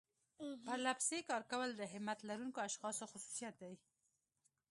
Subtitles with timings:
[0.65, 3.73] پرلپسې کار کول د همت لرونکو اشخاصو خصوصيت دی.